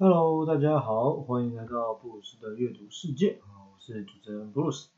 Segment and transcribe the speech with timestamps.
[0.00, 4.90] Hello，大家好，欢迎来到布鲁斯的阅读世界啊，我是主持人布鲁斯。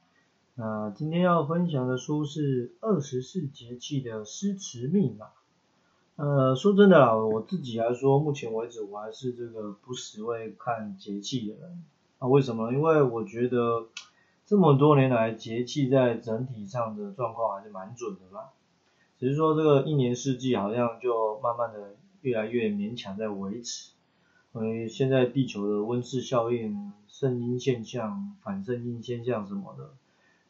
[0.56, 5.24] 那今天要分享的书是《二十四节气的诗词密码》。
[6.16, 11.82] 呃，说真的啦，我自己来说，目前为止我还是这个不时会看节气的人
[12.18, 12.28] 啊。
[12.28, 12.70] 为什么？
[12.70, 13.86] 因为我觉得
[14.44, 18.50] 这么多年来节气在整体上的状况还是蛮准的啦。
[19.18, 23.92] 只是说这个一年四季好像就慢慢的越来越勉强在维持。
[24.54, 29.90] 因为现在地球的温室效应、圣婴现象、反圣婴现象什么的，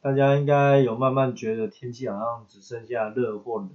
[0.01, 3.71] 大家应该有慢慢觉得天气好像只剩下热或冷，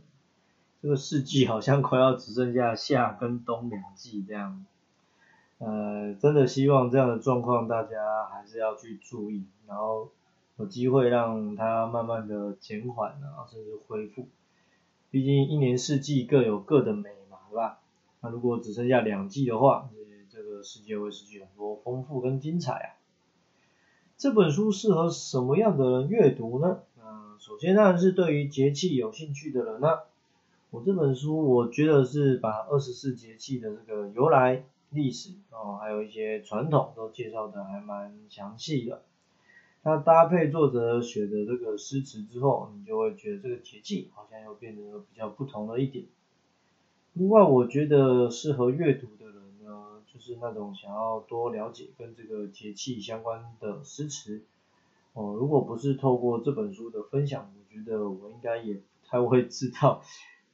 [0.82, 4.66] 这个四季好像快要只剩下夏跟冬两季这样。
[5.60, 10.10] 呃，真的希望这样的状况大家还是要去注意，然后
[10.58, 14.28] 有机会让它慢慢的减缓啊，甚至恢复。
[15.12, 17.80] 毕竟一年四季各有各的美嘛，对吧？
[18.22, 20.06] 那如果只剩下两季的话，这个
[20.66, 22.90] 世界会失去很多丰富跟精彩啊！
[24.18, 26.80] 这本书适合什么样的人阅读呢？
[26.98, 30.00] 嗯，首先当然是对于节气有兴趣的人呢。
[30.72, 39.04] 我这本书我觉得是把二十四节气的这个由来、历史哦，还有一些传统都介绍的还蛮详细的。
[39.84, 46.06] 那搭配作者写的这个诗词之后，你就会觉得这个节气好像又变得比较不同了一点。
[47.14, 49.45] 另外，我觉得适合阅读的人。
[50.16, 54.46] 就是那种想要多了解跟这个节气相关的诗词，
[55.12, 60.02] 哦，如果不是透过这本书的分享，我觉得我应该也不太会知道，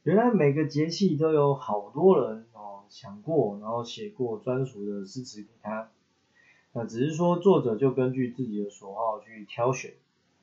[0.02, 5.92] 原来每个节气都有好多人哦想过，然后写过专属的诗词给他，
[6.74, 9.94] 那只是说作者就根据自己的所好去挑选，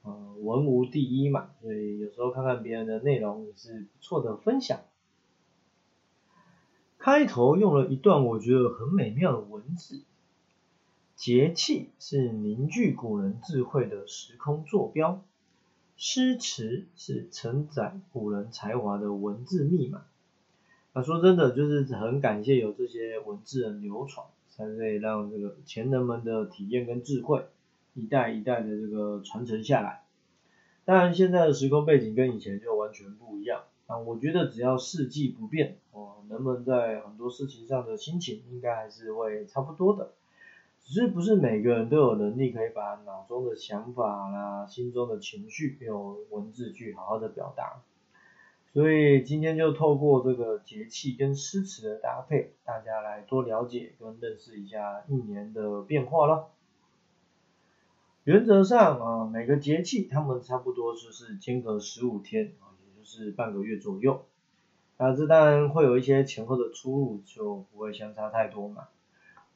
[0.04, 4.78] 嗯，文无第一嘛，所以有时候看看别人的内容也是不错的分享。
[6.98, 10.02] 开头用了一段我觉得很美妙的文字，
[11.14, 15.22] 节气是凝聚古人智慧的时空坐标，
[15.96, 20.02] 诗词是承载古人才华的文字密码。
[20.92, 27.46] 那说真的，就是很感谢有这些文字的流传，才可以让这个前人们的体验跟智慧
[27.94, 30.02] 一代一代的这个传承下来。
[30.84, 33.62] 当然，现在的时空背景跟以前就完全不一样。
[33.88, 40.12] 啊，我觉得只要四季不变，哦，人们在很多事情上的心情应该还是会差不多的，
[40.84, 47.80] 只是不是每个人都有能力可以把脑中的想法啦、心中的情绪用文字去好好的表达。
[48.74, 56.50] 所以今天就透过这个节气跟诗词的搭配，大家来多了解跟认识一下一年的变化了。
[58.24, 62.52] 原则上啊，每个节气它们差不多就是间隔十五天。
[63.08, 64.26] 是半个月左右，
[64.98, 68.88] 那这当然会有一些前后的出入，就不会相差太多嘛。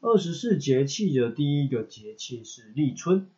[0.01, 3.29] 二十四节气的第一个节气是立春，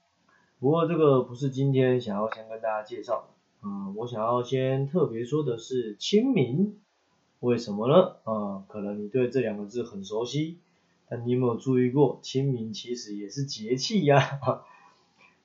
[0.61, 6.79] 不过这个不是今天想要先跟大家介绍的，嗯，我想要先特别说的是清明，
[7.41, 8.17] 为什么呢？
[8.23, 10.59] 啊，可能你对这两个字很熟悉，
[11.09, 14.41] 但你有没有注意过，清明其实也是节气呀？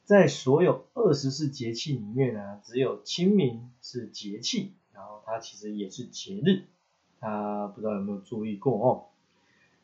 [0.10, 6.64] 在所有二十四节气里面呢，只有清明是节气，然后它其实也是节日，
[7.20, 9.06] 他不知道有没有注意过哦？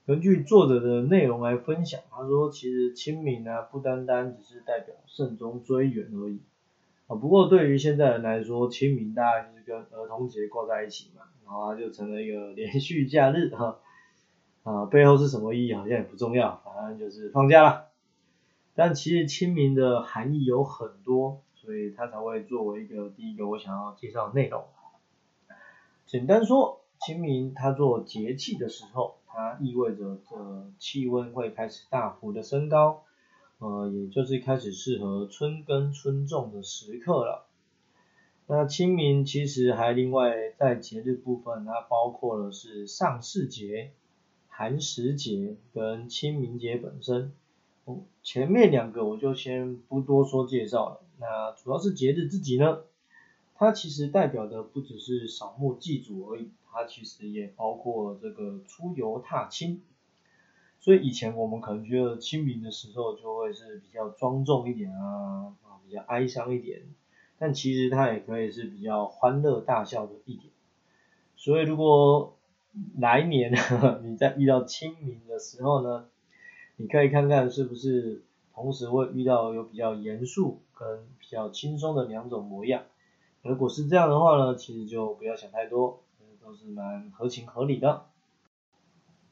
[0.07, 6.39] 根据作者的内容来分享，他说其实清明呢不单单只是代表慎终追远而已
[7.05, 7.15] 啊。
[7.17, 13.77] 不过对于现在人来说，清明大概就是跟儿童节挂在一起嘛，然后它就成了一个连续假日哈
[14.63, 17.94] 啊，背后是什么意义好像也不重要，反正就是放假了。
[18.75, 24.65] 但其实清明的含义有很多，所以它才会作为一个第一个我想要介绍的内容。
[26.05, 33.03] 简单说，清明它做节气的时候，它意味着这气温会开始大幅的升高，
[33.59, 37.47] 呃，也就是开始适合春耕春种的时刻了。
[38.47, 43.91] 那清明其实还另外在节日部分，它包括了是上巳节、
[44.49, 47.31] 寒食节跟清明节本身。
[48.23, 51.01] 前面两个我就先不多说介绍了。
[51.19, 52.79] 那主要是节日自己呢，
[53.53, 59.81] 它其实代表的不只是扫墓祭祖而已，它其实也包括这个出游踏青。
[60.79, 66.81] 所以以前我们可能觉得清明的时候就会是比较庄重一点啊，啊比较哀伤一点，
[67.37, 70.51] 但其实它也可以是比较欢乐大笑的一点。
[71.35, 72.35] 所以如果
[72.97, 73.53] 来年
[74.03, 76.07] 你在遇到清明的时候呢？
[76.77, 78.23] 你可以看看是不是
[78.53, 82.83] 同时会遇到有比较严肃跟比较轻松的两种模样。
[83.43, 86.01] 如果是这样的话呢，其实就不要想太多，
[86.43, 88.05] 都是蛮合情合理的。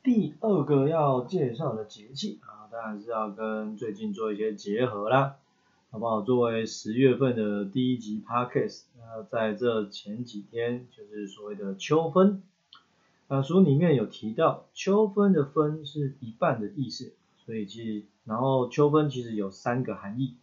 [0.04, 5.38] 第二个要介绍的节气啊，当然是要跟最近做一些结合啦，
[5.92, 6.22] 好不好？
[6.22, 12.44] 作为十月份的第一集 podcast，那在这前几天就是所谓的秋分，
[13.28, 17.14] 啊书里面有提到秋分的分是一半的意思，
[17.46, 20.36] 所以其实然后秋分其实有三个含义，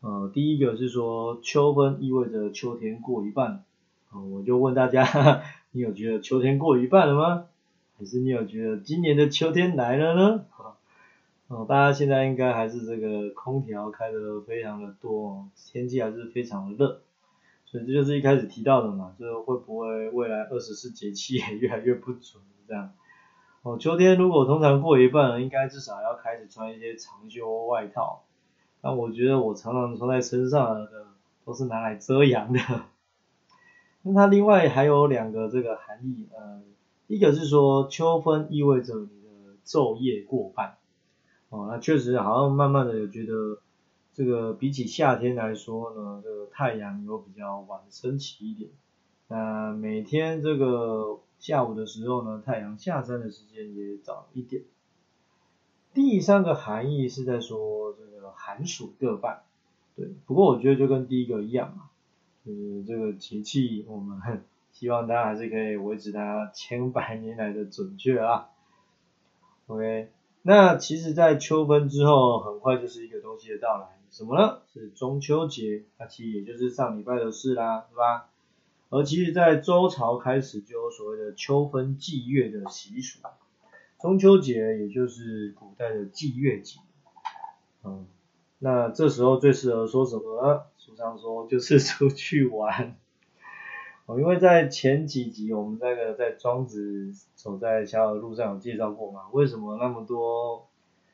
[0.00, 3.64] 呃第一个是说秋分意味着秋天过一半，
[4.10, 7.46] 啊我就问大家， 你有觉得秋天过一半了吗？
[7.98, 10.44] 还是你有觉得今年的秋天来了呢？
[11.46, 17.00] 哦， 大家现在应该还是这个空调开的非常的多，天气还是非常的热，
[17.66, 22.92] 所以这就是一开始提到的嘛，就是会不会未来二十四节气也越来越不准这样？
[23.62, 28.24] 哦，秋天如果通常过一半，应该至少要开始穿一些长袖外套，
[28.80, 31.06] 那我觉得我常常穿在身上的
[31.44, 32.60] 都是拿来遮阳的。
[34.02, 36.62] 那它另外还有两个这个含义，呃。
[37.08, 40.78] 一个是说秋分意味着你的昼夜过半，
[41.50, 43.58] 哦，那确实好像慢慢的有觉得
[44.14, 48.70] 这个比起夏天来说呢，这个太阳有比较晚升起一点，
[49.28, 54.62] 那每天这个下午的时候呢，太阳下山的时间也早一点。
[55.92, 59.42] 第三个含义是在说这个寒暑各半，
[59.96, 61.90] 对，不过我觉得就跟第一个一样嘛，
[62.46, 64.20] 就是这个节气我们。
[64.70, 68.48] 希望大家还是可以维持它千百年来的准确啊。
[69.66, 70.10] OK，
[70.42, 74.60] 那其实，在秋分之后，很快就是一个东西的到来，什么呢？
[74.72, 78.28] 是中秋节，那其实也就是上礼拜的事啦，是吧？
[78.94, 83.20] 而其实，在周朝开始就有所谓的秋分祭月的习俗，
[83.98, 86.78] 中秋节也就是古代的祭月节。
[87.84, 88.06] 嗯，
[88.58, 90.66] 那这时候最适合说什么？
[90.76, 92.94] 书上说就是 出去玩。
[94.04, 100.68] 哦，因为在前几集我们那个在庄子走在小小的路上有介绍过嘛，为什么那么多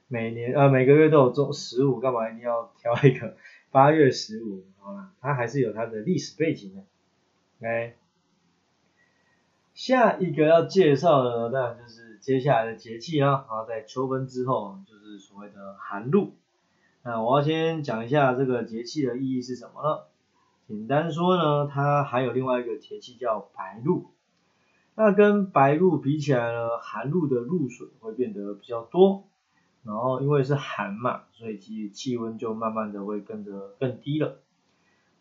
[0.09, 3.37] 每年啊每个月都有中十五，干嘛一定要挑一个
[3.71, 4.65] 八月十五？
[4.81, 6.83] 好了，它还是有它的历史背景的。
[7.61, 7.97] OK，
[9.75, 16.35] 下一个要介绍的当然就是接下来的节气啦，然后在秋分之后就是所谓的寒露。
[17.03, 20.05] 那我要先讲一下这个节气的意义是什么呢？
[20.69, 24.11] 简单说呢，它还有另外一个节气叫白露。
[24.95, 29.25] 那跟白露比起来呢，寒露的露水会变得比较多。
[29.83, 34.39] 然后因为是寒嘛，所以其气温就慢慢的会跟着更低了。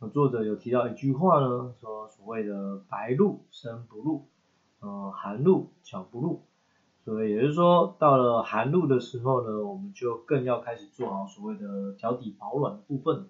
[0.05, 4.25] 作者有提到一句话呢，说所谓的白露生不露，
[4.79, 6.43] 呃寒露脚不露。
[7.03, 13.27] 所以也就是说，到了寒露的时候呢，我们就更要开始做好所谓的脚底保暖的部分。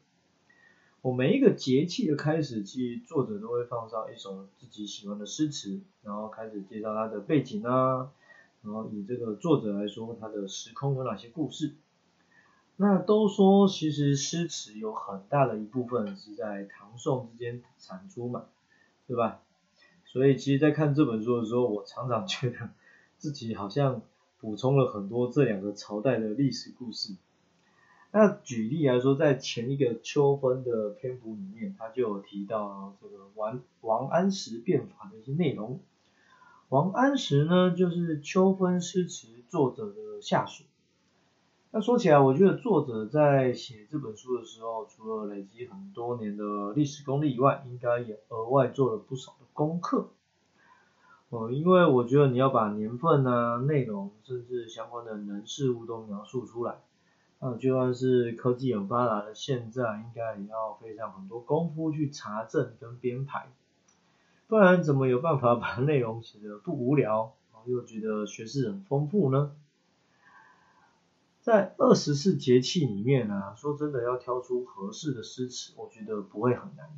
[1.02, 8.10] 我每一个节气的开始，其实作者都会放上一首自己喜欢的诗词，然后开始介绍它的背景啊，
[8.64, 11.76] 然后以这个作者来说，它的时空有哪些故事。
[12.80, 18.46] 那都说其实诗词有很大的一部分是在唐宋之间产出嘛，
[19.08, 19.42] 对吧？
[20.06, 22.70] 所以其实，在看这本书的时候，我常常觉得
[23.18, 24.02] 自己好像
[24.40, 27.16] 补充了很多这两个朝代的历史故事。
[28.12, 35.80] 那举例来说，在前一个秋分的篇幅里面，他就有提到这个王王安石变法的一些内容。
[36.70, 40.64] 王安石呢，就是秋分诗词作者的下属。
[41.70, 50.08] 那说起来，我觉得作者在写这本书的时候，除了累积很多年的历史功力以外，应该也额外做了不少的功课。
[51.30, 56.78] 哦，因为我觉得你要把年份啊、内容，甚至相关的人事物都描述出来。
[57.40, 63.50] 那就算是科技很发达的现在，应该也要费上很多功夫去查证跟编排，
[64.48, 69.52] 不然怎么有办法把内容写得不无聊，然后又觉得学识很丰富呢？
[71.48, 76.90] 在二十四节气里面呢，说真的要挑出合适的诗词，我觉得不会很难。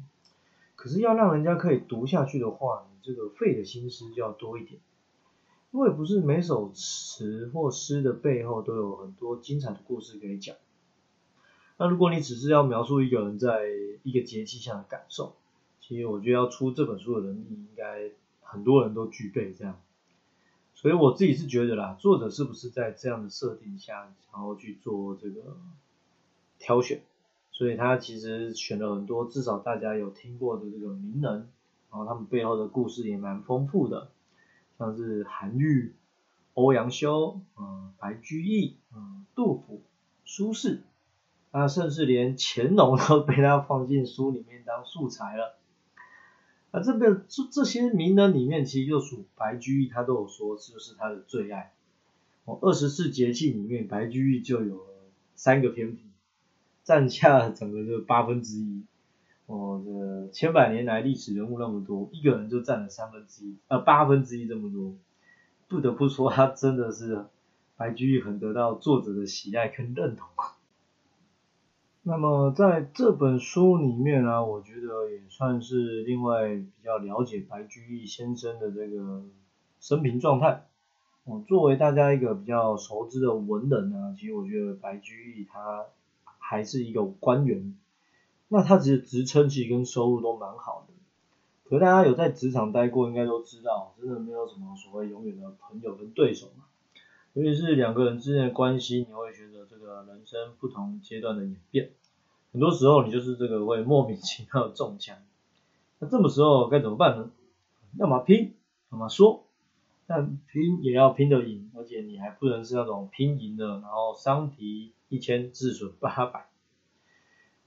[0.75, 4.81] 可是要让人家可以读下去的话，你这个费的心思就要多一点。
[5.69, 10.55] 因为不是每首词或诗的背后都有很多精彩的故事可以讲。
[11.77, 13.67] 那如果你只是要描述一个人在
[14.01, 15.35] 一个节气下的感受，
[15.79, 18.09] 其实我觉得要出这本书的能力应该
[18.41, 19.79] 很多人都具备这样。
[20.81, 25.57] 所以我自己是觉得啦，作者是不是在这样的设定下，然后去做这个
[26.57, 27.01] 挑选？
[27.51, 31.49] 所以他其实选了很多至少大家有听过的这个名人，
[31.91, 34.07] 然后他们背后的故事也蛮丰富的。
[34.77, 35.95] 像是韩愈、
[36.53, 39.81] 欧阳修、嗯白居易、嗯杜甫、
[40.23, 40.79] 苏轼，
[41.51, 45.58] 那甚至连乾隆都被他放进书里面当素材了。
[46.71, 51.73] 啊这个这这些名人里面，其实就属白居易，他都有说就是他的最爱。
[52.45, 54.85] 哦，二十四节气里面白居易就有
[55.35, 56.03] 三个偏僻，
[56.83, 58.83] 占下整个就八分之一。
[59.47, 64.95] 哦，这千百年来历史人物那么多，一个人就占了三分之一，呃，八分之一这么多，
[65.67, 67.25] 不得不说他真的是
[67.77, 70.27] 白居易很得到作者的喜爱跟认同。
[72.09, 79.21] 那么在这本书里面呢，我觉得也算是另外比较了解白居易先生的这个
[79.79, 80.65] 生平状态。
[81.25, 85.85] 哦，作为大家一个比较熟知的文人呢，其实我觉得白居易他
[86.39, 87.77] 还是一个官员。
[88.47, 90.93] 那他其实职称其实跟收入都蛮好的，
[91.69, 96.63] 可是大家有在职场待过，应该都知道，真的没有什么所谓永远的朋友跟对手嘛。
[97.33, 101.91] 尤其是两个人之间的关系，你会觉得这个人生不同阶段的演变，
[102.51, 105.17] 很多时候你就是这个会莫名其妙中枪。
[105.99, 107.31] 那这么时候该怎么办呢？
[107.97, 108.53] 要么拼，
[108.91, 109.45] 要么说，
[110.07, 116.47] 但拼也要拼得赢，而且你还不能是那种拼赢了，然后伤敌一千，自损八百。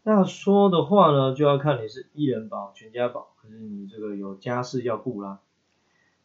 [0.04, 5.40] 那说的话呢，就要看你是一人保全家保，可是你这个有家事要顾啦。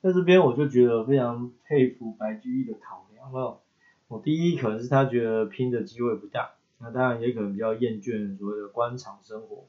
[0.02, 3.60] 在这边我就觉得非常佩服白居易的考量了。
[4.08, 9.66] 我第一可能是他觉得拼的机会不大，那当然也可能比较厌倦所谓的官场生活，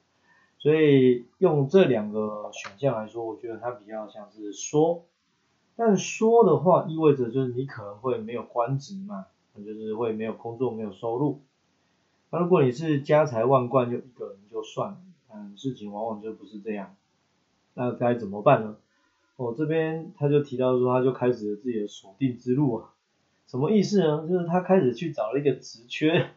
[0.58, 5.04] 所以用这两个选项来说，我觉得他比较像是说。
[5.76, 11.40] 但说的话意味着就是你可能会没有官职嘛，就是会没有工作没有收入。
[12.30, 14.98] 那如果你是家财万贯就一个人就算了，
[15.32, 16.96] 嗯，事情往往就不是这样。
[17.74, 18.76] 那该怎么办呢？
[19.36, 22.92] 我这边他就提到说，他就开始了自己的锁定之路啊。
[23.46, 24.26] 什么意思呢？
[24.28, 26.30] 就是他开始去找了一个职缺，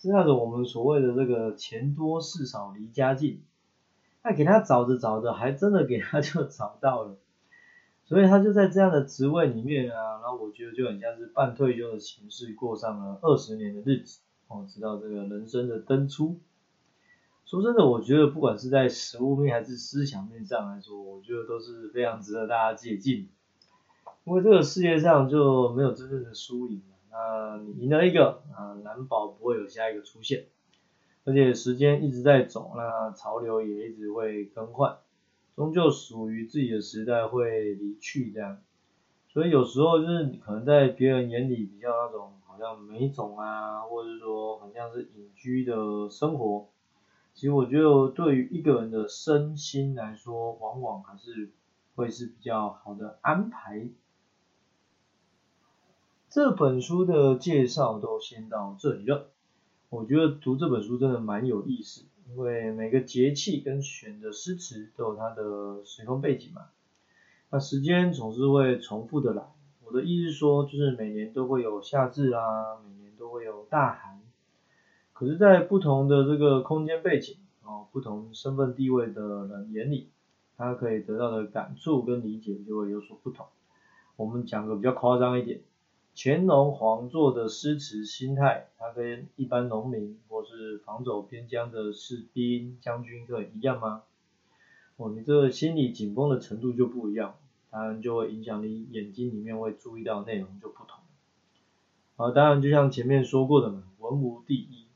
[0.00, 3.42] 是那种我们所谓的这个钱多事少离家近。
[4.22, 7.16] 那给他找着找着，还真的给他就 找到了。
[8.04, 14.20] 所以他就在这样的职位里面啊，然后我觉得就很像是半退休的形式，过上了二十年的日子。
[14.48, 16.40] 哦，知道这个人生的登出。
[17.46, 23.28] 说真的，我觉得不管是在实物面还是思想面上来说，我觉得都是非常值得大家借鉴。
[24.24, 30.46] 因为这个世界上就没有真正的输赢，那你赢了一个啊，难保不会有下一个出现。
[31.24, 34.98] 而且时间一直在走，那潮流也一直会更换，
[35.54, 38.58] 终究属于自己的时代会离去这样。
[39.28, 42.50] 所以有时候就是可能在别人眼里比较那种好。
[42.60, 46.68] 像美种啊，或者说很像是隐居的生活，
[47.32, 51.48] 其实我觉得对于一个人的身心来说，往往还是
[51.94, 53.88] 会是比较好的安排。
[56.30, 59.30] 这本书的介绍都先到这里了，
[59.88, 66.66] 我觉得读这本书真的蛮有意思，因为每个节气跟选的诗词都有它的时空背景嘛，
[67.50, 69.42] 那时间总是会重复的来。
[69.84, 74.20] 我的意思说，就是每年都会有夏至啊，每年都会有大寒。
[75.12, 80.10] 可是，在不同的这个空间背景哦，不同身份地位的人眼里，
[80.56, 83.46] 他可以得到的感触跟理解就会有所不同。
[84.14, 85.62] 我们讲个比较夸张一点，
[86.22, 94.02] 乾隆皇座的诗词心态，他跟一般农民或是防守边疆的士兵将军可一样吗？
[94.98, 97.36] 哦，你这心理紧绷的程度就不一样。
[97.70, 100.98] 当然就会影响你眼睛里面会注意到内容就不同。
[102.16, 104.88] 啊，当然就像前面说过的嘛，文无第一，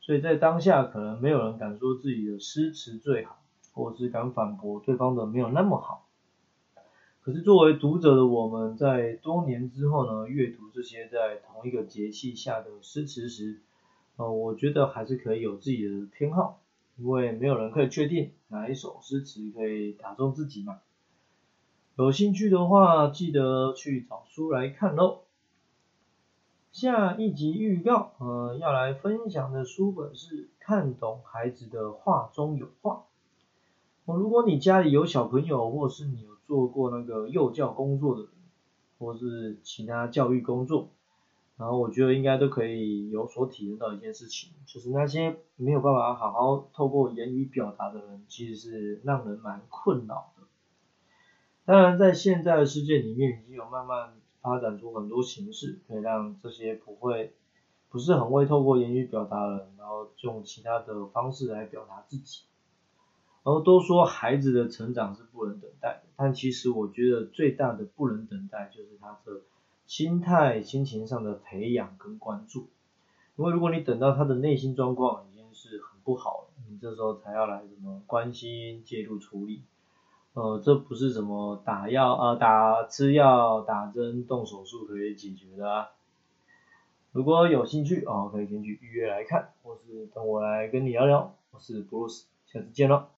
[0.00, 3.42] 所以在当下可能没有人敢说自己的诗词最好，
[3.72, 6.07] 或是敢反驳对方的没有那么好。
[7.28, 13.60] 可是作为读者的我们在多年之后呢，阅读这些在同一个节气下的诗词时，
[14.16, 16.62] 呃，我觉得还是可以有自己的偏好，
[16.96, 20.80] 因为没有人可以确定哪一首诗词可以打中自己嘛。
[21.96, 25.24] 有兴趣的话，记得去找书来看喽。
[26.72, 32.94] 下一集预告，呃，要来分享的书本是《看懂孩子的画中有画》。
[34.06, 38.30] 哦，如果你家里有小朋友，或是你有做过那个幼教工作的人，
[38.98, 40.88] 或是其他教育工作，
[41.58, 50.42] 然后我觉得应该都可以有所体验到一件事情，就是那些没有办法好好透过言语表达的人，其实是让人蛮困扰的。
[51.66, 57.34] 当然，在现在的世界里面，已经有慢慢发展出很多形式，可以让这些不会、
[57.90, 62.44] 不是很会透过言语表达的人，然后用其他的方式来表达自己。
[63.44, 65.67] 然后都说孩子的成长是不能等，
[66.18, 69.42] 但其实我觉得最大的不能等待就是他的
[69.86, 72.66] 心态、心情上的培养跟关注。
[73.36, 79.62] 因为如果你等到他的内心状况已经是很不好了，你这时候才要来什么关心、介入处理。
[80.32, 85.90] 呃，这不是什么打药啊、打吃药、打针、动手术可以解决的啊。
[87.12, 91.36] 如果有兴趣哦，可以先去预约来看，或是等我来跟你聊聊。
[91.52, 93.06] 我是布鲁斯，下次见了。